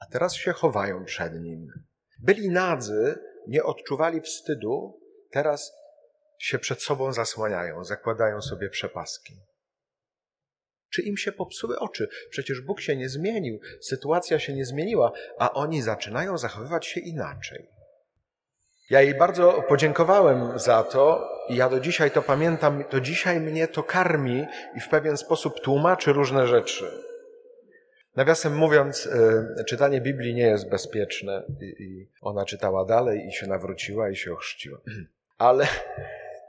[0.00, 1.66] A teraz się chowają przed nim.
[2.22, 5.72] Byli nadzy, nie odczuwali wstydu, teraz
[6.38, 9.34] się przed sobą zasłaniają, zakładają sobie przepaski.
[10.92, 12.08] Czy im się popsuły oczy?
[12.30, 17.73] Przecież Bóg się nie zmienił, sytuacja się nie zmieniła, a oni zaczynają zachowywać się inaczej.
[18.90, 23.68] Ja jej bardzo podziękowałem za to i ja do dzisiaj to pamiętam, to dzisiaj mnie
[23.68, 26.90] to karmi i w pewien sposób tłumaczy różne rzeczy.
[28.16, 29.06] Nawiasem mówiąc,
[29.60, 34.32] e, czytanie Biblii nie jest bezpieczne i ona czytała dalej i się nawróciła i się
[34.32, 34.78] ochrzciła.
[35.38, 35.66] Ale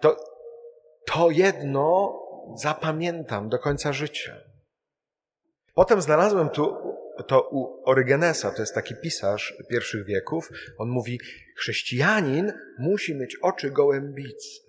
[0.02, 0.15] to,
[1.06, 2.19] to jedno
[2.56, 4.36] zapamiętam do końca życia.
[5.74, 11.19] Potem znalazłem tu to u Orygenesa, to jest taki pisarz pierwszych wieków, on mówi,
[11.58, 14.65] chrześcijanin musi mieć oczy gołębicy.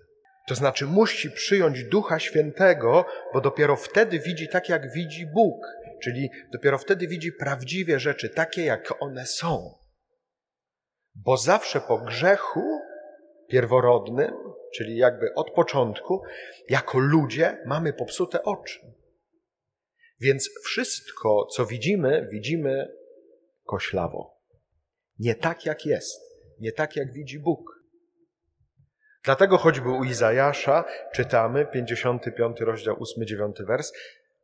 [0.47, 5.65] To znaczy musi przyjąć Ducha Świętego, bo dopiero wtedy widzi tak, jak widzi Bóg.
[6.03, 9.77] Czyli dopiero wtedy widzi prawdziwie rzeczy, takie jak one są.
[11.15, 12.81] Bo zawsze po grzechu
[13.47, 14.33] pierworodnym,
[14.75, 16.21] czyli jakby od początku,
[16.69, 18.79] jako ludzie mamy popsute oczy.
[20.19, 22.87] Więc wszystko, co widzimy, widzimy
[23.63, 24.37] koślawo.
[25.19, 26.21] Nie tak, jak jest,
[26.59, 27.77] nie tak, jak widzi Bóg.
[29.23, 33.93] Dlatego choćby u Izajasza czytamy, 55 rozdział, 8-9 wers,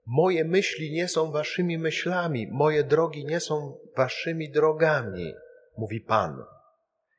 [0.06, 5.34] Moje myśli nie są waszymi myślami, moje drogi nie są waszymi drogami,
[5.78, 6.44] mówi Pan.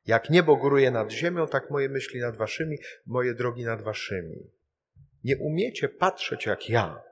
[0.07, 4.51] Jak niebo góruje nad ziemią, tak moje myśli nad waszymi, moje drogi nad waszymi.
[5.25, 7.03] Nie umiecie patrzeć jak ja.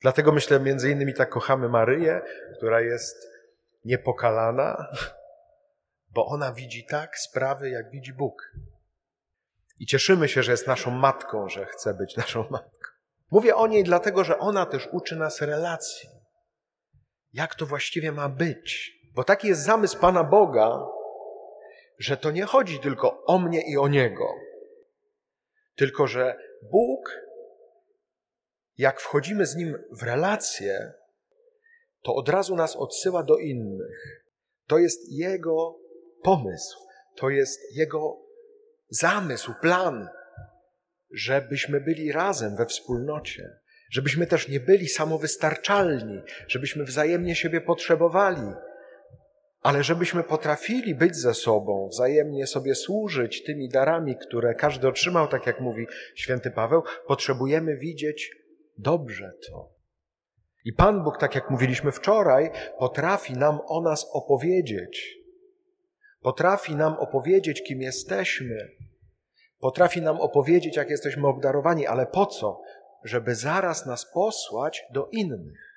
[0.00, 2.20] Dlatego myślę, między innymi tak kochamy Maryję,
[2.56, 3.16] która jest
[3.84, 4.86] niepokalana,
[6.14, 8.52] bo ona widzi tak sprawy, jak widzi Bóg.
[9.78, 12.90] I cieszymy się, że jest naszą matką, że chce być naszą matką.
[13.30, 16.08] Mówię o niej dlatego, że ona też uczy nas relacji.
[17.32, 18.92] Jak to właściwie ma być?
[19.14, 20.86] Bo taki jest zamysł Pana Boga,
[21.98, 24.28] że to nie chodzi tylko o mnie i o Niego,
[25.76, 26.36] tylko że
[26.70, 27.20] Bóg,
[28.80, 30.92] jak wchodzimy z Nim w relację,
[32.02, 34.24] to od razu nas odsyła do innych.
[34.66, 35.78] To jest Jego
[36.22, 36.78] pomysł,
[37.16, 38.16] to jest Jego
[38.90, 40.08] zamysł, plan,
[41.10, 48.52] żebyśmy byli razem we wspólnocie, Żebyśmy też nie byli samowystarczalni, żebyśmy wzajemnie siebie potrzebowali,
[49.60, 55.46] ale żebyśmy potrafili być ze sobą, wzajemnie sobie służyć tymi darami, które każdy otrzymał, tak
[55.46, 58.39] jak mówi święty Paweł, potrzebujemy widzieć
[58.80, 59.72] dobrze to.
[60.64, 65.16] I Pan Bóg, tak jak mówiliśmy wczoraj, potrafi nam o nas opowiedzieć.
[66.20, 68.68] Potrafi nam opowiedzieć, kim jesteśmy.
[69.58, 72.62] Potrafi nam opowiedzieć, jak jesteśmy obdarowani, ale po co?
[73.04, 75.70] Żeby zaraz nas posłać do innych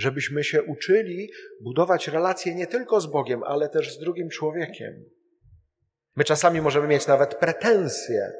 [0.00, 5.04] żebyśmy się uczyli budować relacje nie tylko z Bogiem, ale też z drugim człowiekiem.
[6.16, 8.32] My czasami możemy mieć nawet pretensje,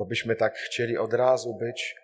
[0.00, 1.96] bo byśmy tak chcieli od razu być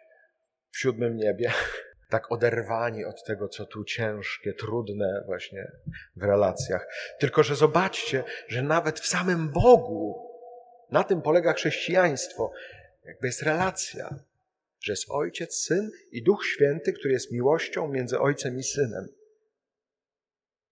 [0.70, 1.52] w siódmym niebie,
[2.10, 5.72] tak oderwani od tego, co tu ciężkie, trudne właśnie
[6.16, 6.88] w relacjach.
[7.18, 10.30] Tylko, że zobaczcie, że nawet w samym Bogu,
[10.90, 12.52] na tym polega chrześcijaństwo,
[13.04, 14.18] jakby jest relacja
[14.80, 19.08] że jest Ojciec, Syn i Duch Święty, który jest miłością między Ojcem i Synem.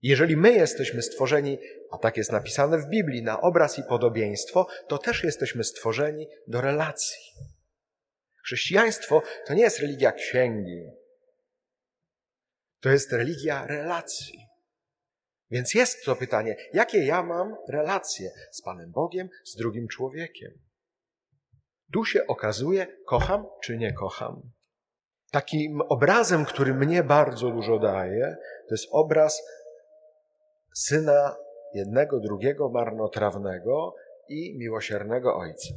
[0.06, 1.58] Jeżeli my jesteśmy stworzeni,
[1.90, 6.60] a tak jest napisane w Biblii, na obraz i podobieństwo, to też jesteśmy stworzeni do
[6.60, 7.32] relacji.
[8.44, 10.90] Chrześcijaństwo to nie jest religia księgi,
[12.80, 14.38] to jest religia relacji.
[15.50, 20.52] Więc jest to pytanie, jakie ja mam relacje z Panem Bogiem, z drugim człowiekiem?
[21.92, 24.50] Tu się okazuje, kocham czy nie kocham.
[25.30, 28.36] Takim obrazem, który mnie bardzo dużo daje,
[28.68, 29.42] to jest obraz
[30.74, 31.36] syna
[31.74, 33.94] jednego, drugiego marnotrawnego
[34.28, 35.74] i miłosiernego ojca.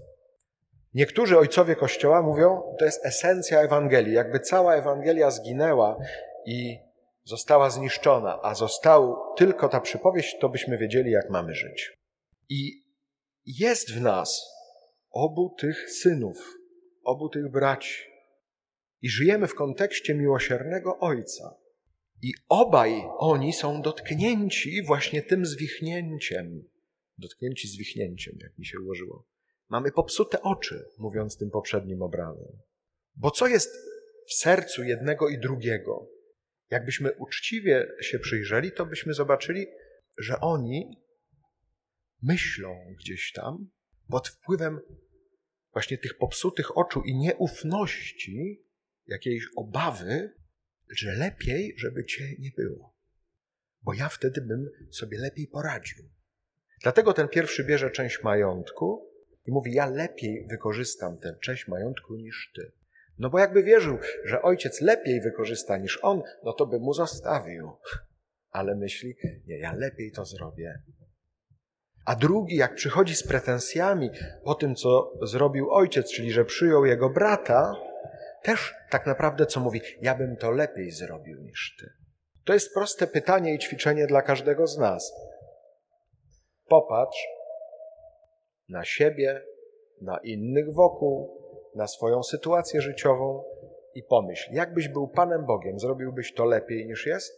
[0.93, 4.13] Niektórzy ojcowie Kościoła mówią, to jest esencja Ewangelii.
[4.13, 5.97] Jakby cała Ewangelia zginęła
[6.45, 6.77] i
[7.23, 11.97] została zniszczona, a został tylko ta przypowieść, to byśmy wiedzieli, jak mamy żyć.
[12.49, 12.83] I
[13.45, 14.45] jest w nas
[15.11, 16.57] obu tych synów,
[17.03, 18.03] obu tych braci.
[19.01, 21.55] I żyjemy w kontekście miłosiernego Ojca.
[22.21, 26.63] I obaj oni są dotknięci właśnie tym zwichnięciem.
[27.17, 29.27] Dotknięci zwichnięciem, jak mi się ułożyło.
[29.69, 32.59] Mamy popsute oczy, mówiąc tym poprzednim obrazem.
[33.15, 33.75] Bo co jest
[34.27, 36.09] w sercu jednego i drugiego?
[36.69, 39.65] Jakbyśmy uczciwie się przyjrzeli, to byśmy zobaczyli,
[40.17, 40.97] że oni
[42.23, 43.69] myślą gdzieś tam
[44.09, 44.79] pod wpływem
[45.73, 48.65] właśnie tych popsutych oczu i nieufności,
[49.07, 50.33] jakiejś obawy,
[50.89, 52.93] że lepiej, żeby cię nie było.
[53.83, 56.05] Bo ja wtedy bym sobie lepiej poradził.
[56.83, 59.09] Dlatego ten pierwszy bierze część majątku
[59.45, 62.71] i mówi: Ja lepiej wykorzystam tę część majątku niż ty.
[63.19, 67.71] No bo jakby wierzył, że ojciec lepiej wykorzysta niż on, no to by mu zostawił.
[68.49, 69.15] Ale myśli:
[69.47, 70.81] Nie, ja lepiej to zrobię
[72.07, 74.09] a drugi, jak przychodzi z pretensjami
[74.43, 77.73] po tym, co zrobił ojciec, czyli że przyjął jego brata,
[78.47, 81.89] też tak naprawdę co mówi, ja bym to lepiej zrobił niż ty.
[82.45, 85.13] To jest proste pytanie i ćwiczenie dla każdego z nas.
[86.67, 87.27] Popatrz
[88.69, 89.41] na siebie,
[90.01, 91.41] na innych wokół,
[91.75, 93.43] na swoją sytuację życiową
[93.93, 97.33] i pomyśl, jakbyś był Panem Bogiem, zrobiłbyś to lepiej niż jest?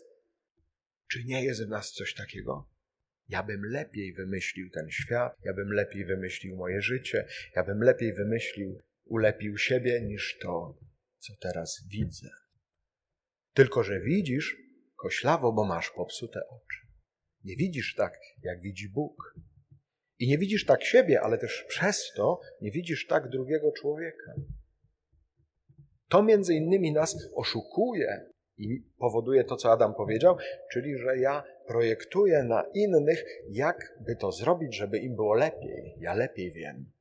[1.11, 2.67] Czy nie jest w nas coś takiego?
[3.29, 8.13] Ja bym lepiej wymyślił ten świat, ja bym lepiej wymyślił moje życie, ja bym lepiej
[8.13, 10.75] wymyślił, ulepił siebie niż to,
[11.19, 12.29] co teraz widzę.
[13.53, 14.57] Tylko, że widzisz
[14.95, 16.87] koślawo, bo masz popsute oczy.
[17.43, 19.35] Nie widzisz tak, jak widzi Bóg.
[20.19, 24.33] I nie widzisz tak siebie, ale też przez to nie widzisz tak drugiego człowieka.
[26.07, 30.37] To między innymi nas oszukuje i powoduje to, co Adam powiedział,
[30.71, 33.77] czyli że ja projektuję na innych, jak
[34.07, 35.95] by to zrobić, żeby im było lepiej.
[35.99, 36.91] Ja lepiej wiem,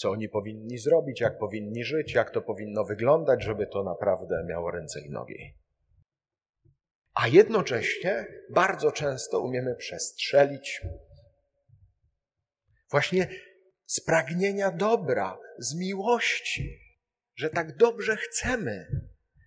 [0.00, 4.70] co oni powinni zrobić, jak powinni żyć, jak to powinno wyglądać, żeby to naprawdę miało
[4.70, 5.54] ręce i nogi.
[7.14, 10.82] A jednocześnie bardzo często umiemy przestrzelić
[12.90, 13.28] właśnie
[13.86, 16.80] z pragnienia dobra, z miłości,
[17.36, 18.86] że tak dobrze chcemy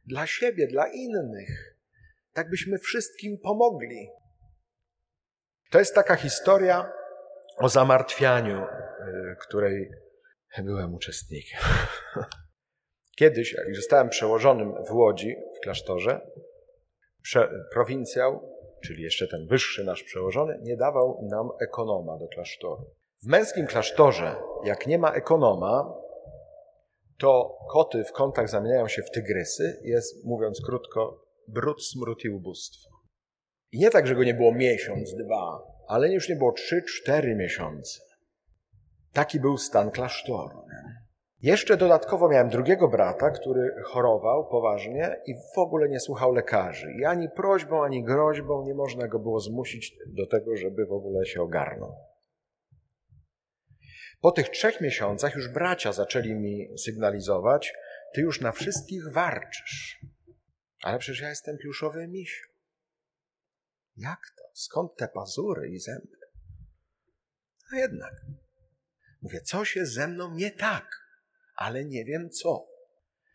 [0.05, 1.77] dla siebie, dla innych,
[2.33, 4.09] tak byśmy wszystkim pomogli.
[5.69, 6.91] To jest taka historia
[7.57, 10.03] o zamartwianiu, y, której
[10.61, 11.59] byłem uczestnikiem.
[13.19, 16.21] Kiedyś, jak zostałem przełożonym w Łodzi, w klasztorze,
[17.21, 18.49] prze, prowincjał,
[18.83, 22.85] czyli jeszcze ten wyższy nasz przełożony, nie dawał nam ekonoma do klasztoru.
[23.23, 24.35] W męskim klasztorze,
[24.65, 25.93] jak nie ma ekonoma,
[27.17, 29.79] to koty w kątach zamieniają się w tygrysy.
[29.83, 32.89] Jest, mówiąc krótko, brud, smród i ubóstwo.
[33.71, 37.35] I nie tak, że go nie było miesiąc, dwa, ale już nie było trzy, cztery
[37.35, 37.99] miesiące.
[39.13, 40.63] Taki był stan klasztoru.
[41.41, 46.93] Jeszcze dodatkowo miałem drugiego brata, który chorował poważnie i w ogóle nie słuchał lekarzy.
[46.99, 51.25] I ani prośbą, ani groźbą nie można go było zmusić do tego, żeby w ogóle
[51.25, 51.95] się ogarnął.
[54.21, 57.73] Po tych trzech miesiącach już bracia zaczęli mi sygnalizować,
[58.13, 60.05] ty już na wszystkich warczysz.
[60.83, 62.49] Ale przecież ja jestem pluszowy misiu.
[63.97, 64.43] Jak to?
[64.53, 66.17] Skąd te pazury i zęby?
[67.73, 68.13] A jednak.
[69.23, 70.85] Mówię, coś jest ze mną nie tak,
[71.55, 72.67] ale nie wiem co.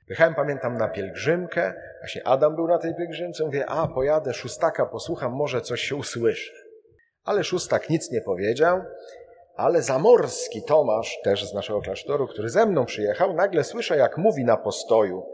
[0.09, 1.75] Wyjechałem, pamiętam, na pielgrzymkę.
[2.01, 3.45] Właśnie Adam był na tej pielgrzymce.
[3.45, 6.53] Mówię, a pojadę szóstaka, posłucham, może coś się usłyszy.
[7.25, 8.83] Ale szóstak nic nie powiedział.
[9.57, 14.45] Ale Zamorski Tomasz, też z naszego klasztoru, który ze mną przyjechał, nagle słyszę, jak mówi
[14.45, 15.27] na postoju.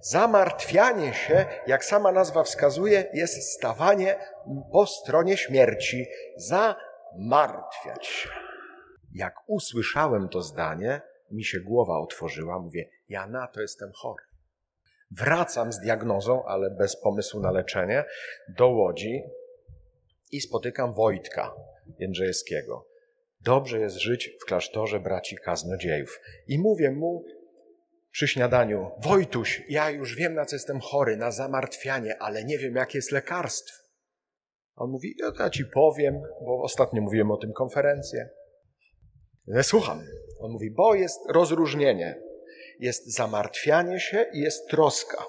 [0.00, 4.16] Zamartwianie się, jak sama nazwa wskazuje, jest stawanie
[4.72, 6.06] po stronie śmierci.
[6.36, 8.28] Zamartwiać się.
[9.16, 11.00] Jak usłyszałem to zdanie,
[11.30, 12.58] mi się głowa otworzyła.
[12.58, 14.24] Mówię, ja na to jestem chory.
[15.10, 18.04] Wracam z diagnozą, ale bez pomysłu na leczenie,
[18.48, 19.22] do Łodzi
[20.32, 21.54] i spotykam Wojtka
[21.98, 22.88] Jędrzejewskiego.
[23.40, 26.20] Dobrze jest żyć w klasztorze braci kaznodziejów.
[26.48, 27.24] I mówię mu
[28.10, 32.74] przy śniadaniu, Wojtuś, ja już wiem, na co jestem chory, na zamartwianie, ale nie wiem,
[32.74, 33.82] jakie jest lekarstwo.
[34.74, 38.28] On mówi, ja, ja ci powiem, bo ostatnio mówiłem o tym konferencję.
[39.46, 40.02] Ja słucham.
[40.40, 42.22] On mówi, bo jest rozróżnienie.
[42.78, 45.24] Jest zamartwianie się i jest troska.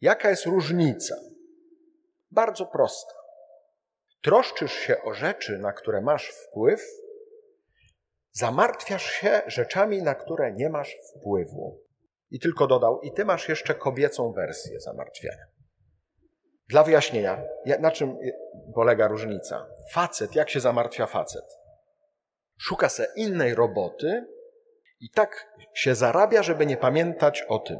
[0.00, 1.16] Jaka jest różnica?
[2.30, 3.14] Bardzo prosta.
[4.22, 6.80] Troszczysz się o rzeczy, na które masz wpływ,
[8.32, 11.80] zamartwiasz się rzeczami, na które nie masz wpływu.
[12.30, 15.44] I tylko dodał, i ty masz jeszcze kobiecą wersję zamartwiania.
[16.68, 17.42] Dla wyjaśnienia,
[17.80, 18.16] na czym
[18.74, 19.66] polega różnica?
[19.92, 21.57] Facet, jak się zamartwia facet?
[22.58, 24.26] Szuka se innej roboty
[25.00, 27.78] i tak się zarabia, żeby nie pamiętać o tym,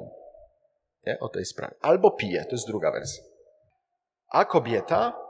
[1.07, 1.19] nie?
[1.21, 1.75] o tej sprawie.
[1.81, 3.25] Albo pije, to jest druga wersja.
[4.29, 5.29] A kobieta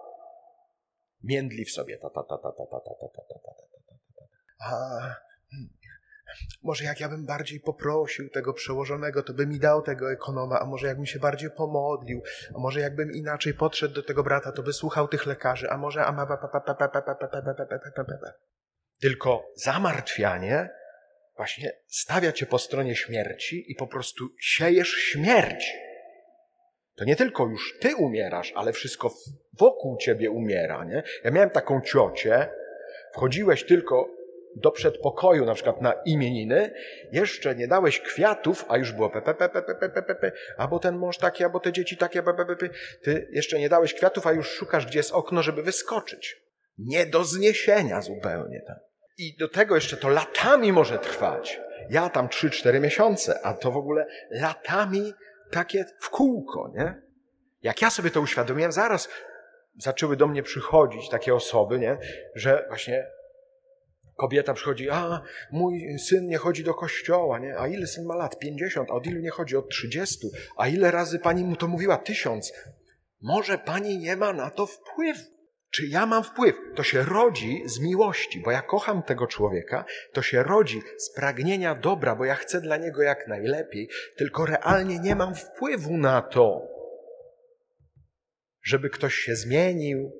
[1.24, 1.98] międli w sobie.
[1.98, 4.24] Ta, ta, ta, ta, ta, ta, ta, ta, ta, ta, ta, ta, ta.
[4.60, 5.28] A,
[6.62, 10.64] może jak ja bym bardziej poprosił tego przełożonego, to by mi dał tego ekonoma, a
[10.64, 12.22] może jakbym się bardziej pomodlił,
[12.56, 16.04] a może jakbym inaczej podszedł do tego brata, to by słuchał tych lekarzy, a może...
[19.00, 20.68] Tylko zamartwianie
[21.36, 25.72] właśnie stawia cię po stronie śmierci i po prostu siejesz śmierć.
[26.96, 29.14] To nie tylko już ty umierasz, ale wszystko
[29.58, 31.02] wokół ciebie umiera, nie?
[31.24, 32.48] Ja miałem taką ciocię,
[33.12, 34.18] wchodziłeś tylko
[34.56, 36.74] do przedpokoju, na przykład na imieniny,
[37.12, 41.18] jeszcze nie dałeś kwiatów, a już było pepe, pepe, pepe, pepe, pepe, albo ten mąż
[41.18, 42.68] taki, albo te dzieci takie, pepe, pepe.
[43.02, 46.36] Ty jeszcze nie dałeś kwiatów, a już szukasz, gdzie jest okno, żeby wyskoczyć.
[46.78, 48.87] Nie do zniesienia zupełnie, tak.
[49.18, 51.60] I do tego jeszcze to latami może trwać.
[51.90, 55.14] Ja tam 3-4 miesiące, a to w ogóle latami
[55.50, 57.02] takie w kółko, nie?
[57.62, 59.08] Jak ja sobie to uświadomiłem, zaraz
[59.78, 61.98] zaczęły do mnie przychodzić takie osoby, nie?
[62.34, 63.06] Że właśnie
[64.16, 67.58] kobieta przychodzi, a mój syn nie chodzi do kościoła, nie?
[67.58, 68.38] A ile syn ma lat?
[68.38, 69.56] 50, a od ilu nie chodzi?
[69.56, 70.28] Od 30.
[70.56, 71.96] A ile razy pani mu to mówiła?
[71.96, 72.52] Tysiąc.
[73.22, 75.37] Może pani nie ma na to wpływu.
[75.70, 76.56] Czy ja mam wpływ?
[76.74, 81.74] To się rodzi z miłości, bo ja kocham tego człowieka, to się rodzi z pragnienia
[81.74, 86.68] dobra, bo ja chcę dla niego jak najlepiej, tylko realnie nie mam wpływu na to,
[88.62, 90.12] żeby ktoś się zmienił,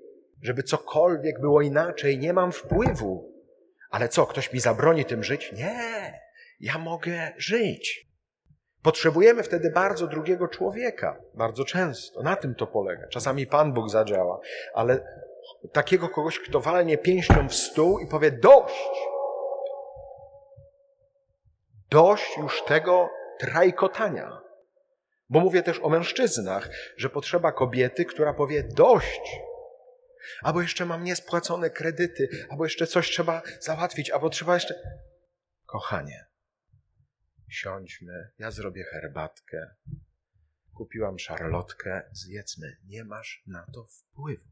[0.42, 3.34] żeby cokolwiek było inaczej, nie mam wpływu.
[3.90, 5.52] Ale co, ktoś mi zabroni tym żyć?
[5.52, 6.20] Nie,
[6.60, 8.07] ja mogę żyć.
[8.82, 12.22] Potrzebujemy wtedy bardzo drugiego człowieka, bardzo często.
[12.22, 13.08] Na tym to polega.
[13.08, 14.40] Czasami Pan Bóg zadziała,
[14.74, 15.00] ale
[15.72, 18.90] takiego kogoś, kto walnie pięścią w stół i powie dość.
[21.90, 24.40] Dość już tego trajkotania.
[25.30, 29.40] Bo mówię też o mężczyznach, że potrzeba kobiety, która powie dość.
[30.42, 34.74] Albo jeszcze mam niespłacone kredyty, albo jeszcze coś trzeba załatwić, albo trzeba jeszcze.
[35.66, 36.27] Kochanie,
[37.48, 39.74] siądźmy, ja zrobię herbatkę.
[40.74, 42.76] Kupiłam szarlotkę, zjedzmy.
[42.84, 44.48] Nie masz na to wpływu.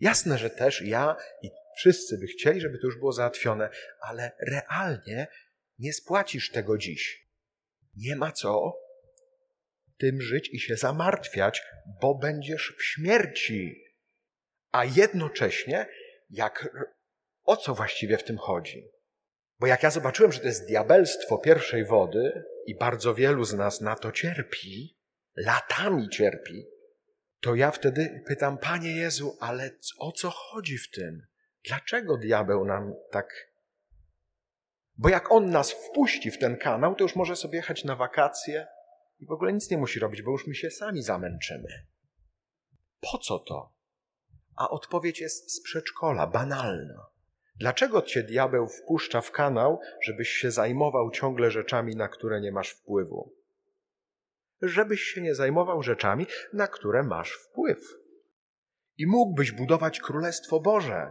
[0.00, 3.70] Jasne, że też ja i wszyscy by chcieli, żeby to już było załatwione,
[4.00, 5.26] ale realnie
[5.78, 7.30] nie spłacisz tego dziś.
[7.96, 8.72] Nie ma co
[9.98, 11.62] tym żyć i się zamartwiać,
[12.00, 13.84] bo będziesz w śmierci.
[14.72, 15.86] A jednocześnie,
[16.30, 16.68] jak,
[17.44, 18.90] o co właściwie w tym chodzi?
[19.60, 23.80] Bo jak ja zobaczyłem, że to jest diabelstwo pierwszej wody i bardzo wielu z nas
[23.80, 24.98] na to cierpi,
[25.36, 26.66] latami cierpi,
[27.40, 31.26] to ja wtedy pytam, Panie Jezu, ale o co chodzi w tym?
[31.64, 33.50] Dlaczego diabeł nam tak
[34.96, 38.66] Bo jak on nas wpuści w ten kanał, to już może sobie jechać na wakacje
[39.18, 41.86] i w ogóle nic nie musi robić, bo już my się sami zamęczymy.
[43.00, 43.72] Po co to?
[44.56, 47.09] A odpowiedź jest z przedszkola, banalna.
[47.60, 52.70] Dlaczego cię diabeł wpuszcza w kanał, żebyś się zajmował ciągle rzeczami, na które nie masz
[52.70, 53.34] wpływu?
[54.62, 57.78] Żebyś się nie zajmował rzeczami, na które masz wpływ.
[58.98, 61.10] I mógłbyś budować Królestwo Boże.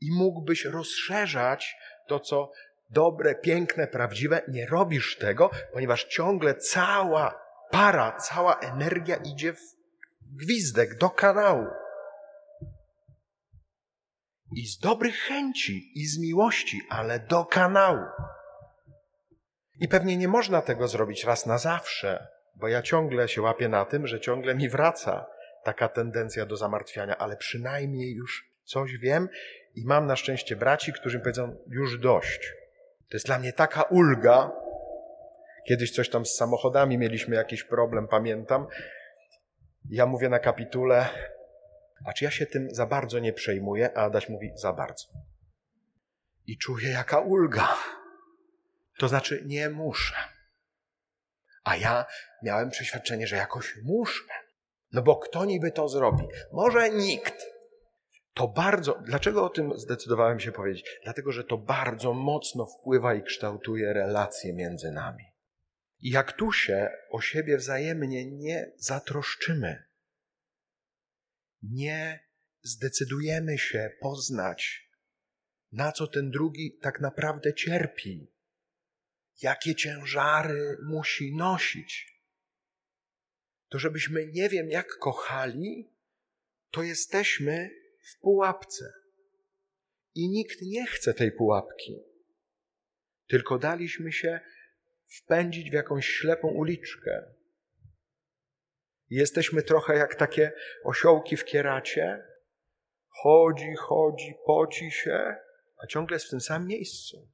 [0.00, 1.76] I mógłbyś rozszerzać
[2.08, 2.52] to, co
[2.90, 4.42] dobre, piękne, prawdziwe.
[4.48, 9.60] Nie robisz tego, ponieważ ciągle cała para, cała energia idzie w
[10.22, 11.66] gwizdek do kanału.
[14.56, 18.04] I z dobrych chęci, i z miłości, ale do kanału.
[19.80, 22.26] I pewnie nie można tego zrobić raz na zawsze,
[22.56, 25.26] bo ja ciągle się łapię na tym, że ciągle mi wraca
[25.64, 29.28] taka tendencja do zamartwiania, ale przynajmniej już coś wiem
[29.74, 32.52] i mam na szczęście braci, którzy mi powiedzą już dość.
[33.10, 34.50] To jest dla mnie taka ulga.
[35.68, 38.66] Kiedyś coś tam z samochodami mieliśmy jakiś problem, pamiętam.
[39.90, 41.08] Ja mówię na kapitule,
[42.04, 43.98] a czy ja się tym za bardzo nie przejmuję?
[43.98, 45.04] A Adaś mówi, za bardzo.
[46.46, 47.68] I czuję jaka ulga.
[48.98, 50.14] To znaczy, nie muszę.
[51.64, 52.06] A ja
[52.42, 54.24] miałem przeświadczenie, że jakoś muszę.
[54.92, 56.24] No bo kto niby to zrobi?
[56.52, 57.46] Może nikt.
[58.34, 61.00] To bardzo, dlaczego o tym zdecydowałem się powiedzieć?
[61.04, 65.24] Dlatego, że to bardzo mocno wpływa i kształtuje relacje między nami.
[66.00, 69.84] I jak tu się o siebie wzajemnie nie zatroszczymy,
[71.62, 72.20] nie
[72.62, 74.88] zdecydujemy się poznać,
[75.72, 78.32] na co ten drugi tak naprawdę cierpi,
[79.42, 82.22] jakie ciężary musi nosić,
[83.68, 85.92] to żebyśmy nie wiem jak kochali,
[86.70, 87.70] to jesteśmy
[88.02, 88.92] w pułapce.
[90.14, 91.98] I nikt nie chce tej pułapki.
[93.26, 94.40] Tylko daliśmy się
[95.06, 97.34] wpędzić w jakąś ślepą uliczkę.
[99.14, 100.52] Jesteśmy trochę jak takie
[100.84, 102.24] osiołki w kieracie.
[103.22, 105.36] Chodzi, chodzi, poci się,
[105.82, 107.28] a ciągle jest w tym samym miejscu.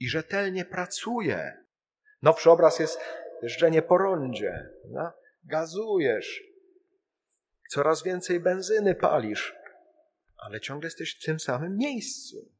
[0.00, 1.52] I rzetelnie pracuje.
[2.22, 3.00] Nowszy obraz jest
[3.42, 4.68] jeżdżenie po rondzie.
[4.88, 5.12] No?
[5.44, 6.42] Gazujesz.
[7.68, 9.62] Coraz więcej benzyny palisz
[10.42, 12.52] ale ciągle jesteś w tym samym miejscu,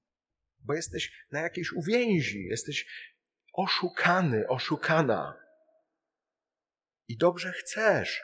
[0.61, 2.87] bo jesteś na jakiejś uwięzi, jesteś
[3.53, 5.39] oszukany, oszukana.
[7.09, 8.23] I dobrze chcesz,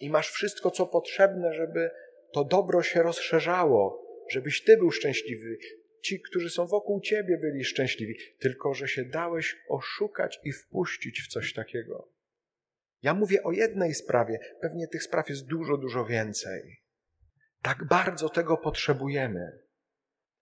[0.00, 1.90] i masz wszystko, co potrzebne, żeby
[2.32, 5.58] to dobro się rozszerzało, żebyś ty był szczęśliwy,
[6.02, 11.28] ci, którzy są wokół ciebie, byli szczęśliwi, tylko że się dałeś oszukać i wpuścić w
[11.28, 12.08] coś takiego.
[13.02, 16.82] Ja mówię o jednej sprawie, pewnie tych spraw jest dużo, dużo więcej.
[17.62, 19.58] Tak bardzo tego potrzebujemy.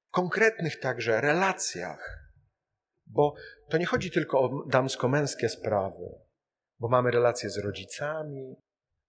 [0.08, 2.18] W konkretnych także relacjach.
[3.06, 3.34] Bo
[3.68, 6.04] to nie chodzi tylko o damsko-męskie sprawy,
[6.78, 8.56] bo mamy relacje z rodzicami,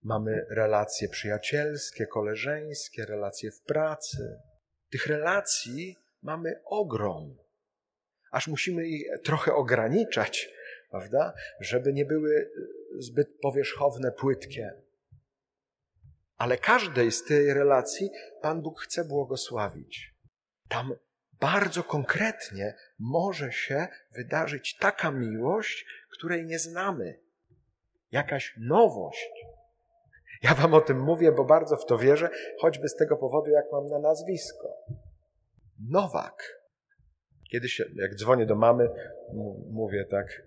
[0.04, 4.40] mamy relacje przyjacielskie, koleżeńskie, relacje w pracy.
[4.90, 7.38] Tych relacji mamy ogrom.
[8.32, 10.50] Aż musimy je trochę ograniczać,
[10.92, 11.34] prawda?
[11.60, 12.52] Żeby nie były
[13.00, 14.74] zbyt powierzchowne, płytkie
[16.40, 18.10] ale każdej z tej relacji
[18.42, 20.16] Pan Bóg chce błogosławić.
[20.68, 20.94] Tam
[21.40, 27.20] bardzo konkretnie może się wydarzyć taka miłość, której nie znamy.
[28.12, 29.32] Jakaś nowość.
[30.44, 32.30] Ja Wam o tym mówię, bo bardzo w to wierzę,
[32.60, 34.68] choćby z tego powodu, jak mam na nazwisko.
[35.90, 36.60] Nowak.
[37.52, 38.90] Kiedyś, jak dzwonię do mamy,
[39.72, 40.42] mówię tak,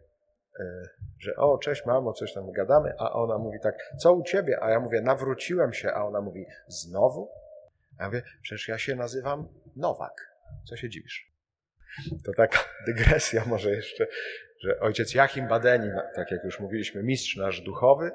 [0.60, 0.88] E,
[1.18, 4.58] że o, cześć mamo, coś tam gadamy, a ona mówi tak, co u ciebie?
[4.62, 7.30] A ja mówię, nawróciłem się, a ona mówi, znowu?
[7.98, 10.32] A ja mówię, przecież ja się nazywam Nowak.
[10.68, 11.32] Co się dziwisz?
[12.24, 14.06] To taka dygresja może jeszcze,
[14.60, 18.10] że ojciec Jachim Badeni, tak jak już mówiliśmy, mistrz nasz duchowy,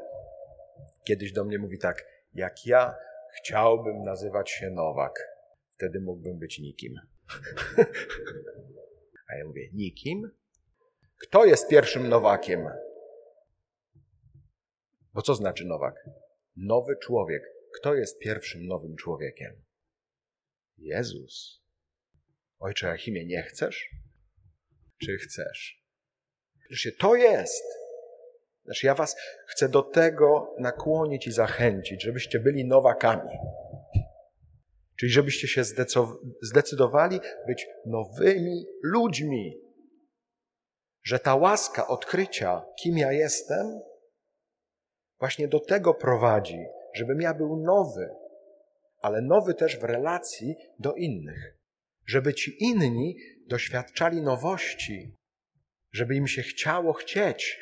[1.08, 2.96] kiedyś do mnie mówi tak, jak ja
[3.38, 5.28] chciałbym nazywać się Nowak,
[5.70, 6.94] wtedy mógłbym być nikim.
[9.30, 10.32] A ja mówię, nikim?
[11.18, 12.70] Kto jest pierwszym nowakiem?
[15.14, 16.10] Bo co znaczy nowak?
[16.56, 17.44] Nowy człowiek.
[17.80, 19.64] Kto jest pierwszym nowym człowiekiem?
[20.78, 21.64] Jezus.
[22.60, 23.90] Ojcze Achimie, nie chcesz?
[24.98, 25.84] Czy chcesz?
[26.70, 27.87] Przecież to jest.
[28.68, 29.16] Znaczy, ja Was
[29.48, 33.32] chcę do tego nakłonić i zachęcić, żebyście byli nowakami.
[35.00, 35.64] Czyli żebyście się
[36.42, 39.68] zdecydowali być nowymi ludźmi
[41.04, 43.80] że ta łaska odkrycia, kim ja jestem,
[45.20, 48.10] właśnie do tego prowadzi, żebym ja był nowy,
[49.02, 51.58] ale nowy też w relacji do innych.
[52.06, 53.16] Żeby ci inni
[53.48, 55.18] doświadczali nowości
[55.92, 57.60] żeby im się chciało chcieć.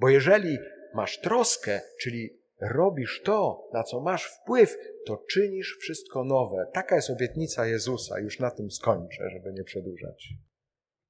[0.00, 0.58] Bo jeżeli
[0.94, 4.76] masz troskę, czyli robisz to, na co masz wpływ,
[5.06, 6.66] to czynisz wszystko nowe.
[6.72, 8.20] Taka jest obietnica Jezusa.
[8.20, 10.28] Już na tym skończę, żeby nie przedłużać.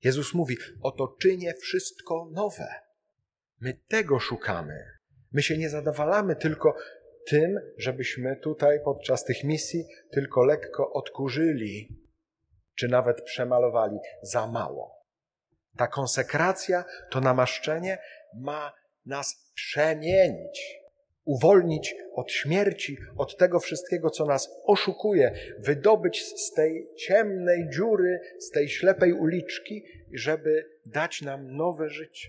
[0.05, 2.69] Jezus mówi: Oto czynię wszystko nowe.
[3.61, 4.85] My tego szukamy.
[5.33, 6.75] My się nie zadowalamy tylko
[7.27, 11.89] tym, żebyśmy tutaj podczas tych misji tylko lekko odkurzyli,
[12.75, 14.99] czy nawet przemalowali za mało.
[15.77, 17.99] Ta konsekracja, to namaszczenie
[18.35, 18.73] ma
[19.09, 20.79] nas przemienić,
[21.25, 28.51] uwolnić od śmierci, od tego wszystkiego, co nas oszukuje, wydobyć z tej ciemnej dziury, z
[28.51, 32.29] tej ślepej uliczki, żeby dać nam nowe życie.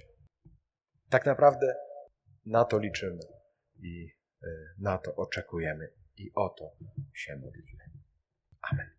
[1.09, 1.75] Tak naprawdę
[2.45, 3.21] na to liczymy
[3.83, 4.11] i
[4.43, 4.47] e,
[4.79, 6.71] na to oczekujemy i o to
[7.13, 7.83] się modlimy.
[8.61, 8.98] Amen.